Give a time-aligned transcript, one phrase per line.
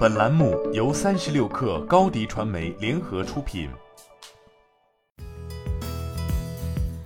[0.00, 3.68] 本栏目由三十六氪高低传媒联合出品。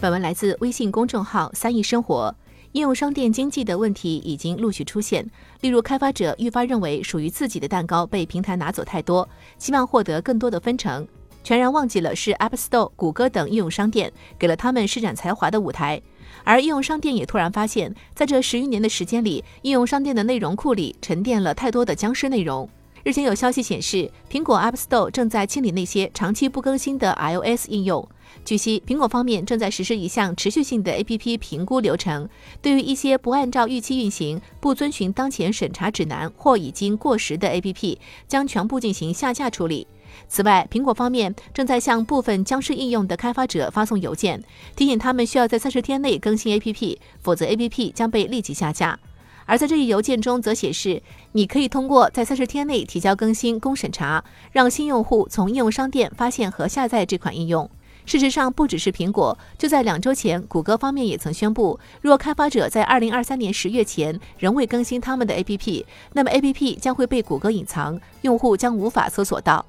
[0.00, 2.32] 本文来自微信公众号“三亿生活”。
[2.70, 5.28] 应用商店经济的问题已经陆续出现，
[5.62, 9.28] 例如开发者愈发认为属于自己的蛋糕被平台拿走太多，
[9.58, 11.04] 希望获得更多的分成，
[11.42, 16.00] 全然忘记了是 App Store、谷歌等应用商店给了他们施展才华的舞台。
[16.44, 22.68] 而应用商店也突然发现，在这十余年的时间里，应用商店的内容库里沉淀了太多的僵尸内容。
[23.06, 28.04] 日前有消息显示，苹果 App Store 正在清理那些长期不更新的 iOS 应用。
[28.44, 32.28] 据悉，苹果方面正在实施一项持续性的 APP 评估流程，
[32.60, 37.96] 对于一些不按照预期运行、不遵循当前审查指南或已经过时的 APP，
[38.26, 39.86] 将全部进行下架处理。
[40.28, 44.42] 此外，苹果方面正在向部分僵尸应用的开发者发送邮件，
[44.74, 48.98] 提醒他们需要在三十天内更新 APP，否则 APP 将被立即下架。
[49.46, 57.70] 而在这一邮件中，则显示你可以通过在三十天内提交更新供审查，让新用户从应用商店发现和下载这款应用。
[58.04, 69.64] 事实上，不只是苹果，就在两周前，谷歌方面也曾宣布，若开发者在二零二三年十月前仍未更新他们的 APP，那么 APP 将会被谷歌隐藏，用户将无法搜索到。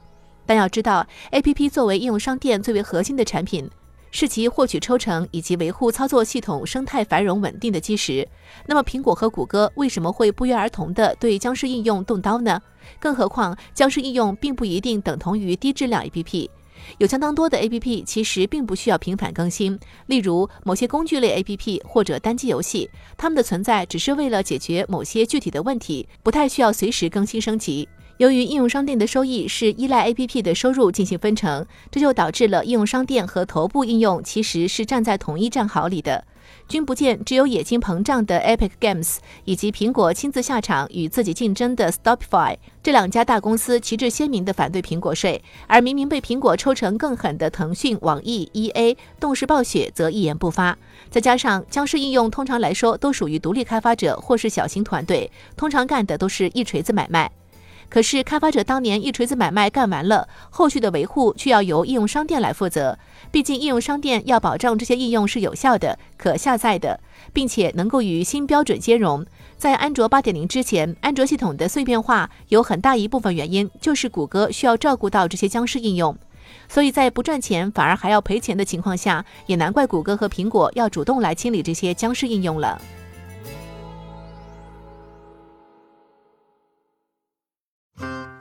[0.45, 3.67] 但要知道，APP 作为应用商店最为核心的产品，
[4.11, 8.27] 是其获取抽成以及维护操作系统生态繁荣稳定的基石。
[8.65, 12.61] 那么，苹果和谷歌为什么会不约而同地对僵尸应用动刀呢？
[12.99, 16.49] 更何况，僵尸应用并不一定等同于低质量 APP。
[16.99, 27.89] 有相当多的 APP 其实并不需要频繁更新，例如某些工具类 APP 或者单机游戏，它们的存在只是为了解决某些具体的问题，不太需要随时更新升级。
[28.17, 36.23] 由于应用商店的收益是依赖 APP 的收入进行分成，这就导致了应用商店和头部应用其实是站在同一战壕里的。
[36.67, 50.75] 君不见，只有野心膨胀的 Epic Games 以及苹果亲自下场与自己竞争的 Stopify 这两家大公司旗帜鲜明地反对苹果税，而明明被苹果抽成更狠的腾讯、网易、EA、动视暴雪则一言不发。
[51.11, 57.29] 再加上僵尸应用通常来说都属于独立开发者或是小型团队，通常干的都是一锤子买卖。
[57.89, 62.99] 可是，开发者当年一锤子买卖干完了，后续的维护却要由应用商店来负责。
[63.31, 66.99] 毕竟，应用商店要保证这些应用是有效的、可下载的，
[67.31, 69.25] 并且能够与新标准兼容。
[69.57, 76.15] 在安卓八点零之前，安卓系统的碎片化有很大一部分原因就是谷歌需要照顾到这些僵尸应用。
[76.69, 82.79] 所以在不赚钱反而还要赔钱的情况下，也难怪谷歌和苹果要主动来清理这些僵尸应用了。